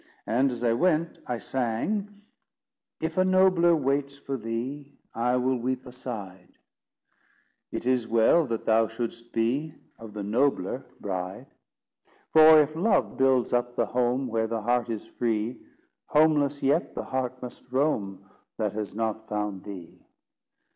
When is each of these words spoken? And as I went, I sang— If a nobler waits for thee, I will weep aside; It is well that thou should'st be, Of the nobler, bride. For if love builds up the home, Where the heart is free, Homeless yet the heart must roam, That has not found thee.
And 0.25 0.49
as 0.49 0.63
I 0.63 0.73
went, 0.73 1.19
I 1.27 1.37
sang— 1.37 2.23
If 2.99 3.19
a 3.19 3.23
nobler 3.23 3.75
waits 3.75 4.17
for 4.17 4.35
thee, 4.35 4.97
I 5.13 5.35
will 5.35 5.57
weep 5.57 5.85
aside; 5.85 6.57
It 7.71 7.85
is 7.85 8.07
well 8.07 8.47
that 8.47 8.65
thou 8.65 8.87
should'st 8.87 9.31
be, 9.31 9.75
Of 9.99 10.13
the 10.15 10.23
nobler, 10.23 10.87
bride. 10.99 11.53
For 12.31 12.59
if 12.59 12.75
love 12.75 13.15
builds 13.15 13.53
up 13.53 13.75
the 13.75 13.85
home, 13.85 14.25
Where 14.27 14.47
the 14.47 14.63
heart 14.63 14.89
is 14.89 15.05
free, 15.05 15.61
Homeless 16.07 16.63
yet 16.63 16.95
the 16.95 17.03
heart 17.05 17.39
must 17.43 17.71
roam, 17.71 18.27
That 18.57 18.73
has 18.73 18.95
not 18.95 19.27
found 19.27 19.65
thee. 19.65 20.07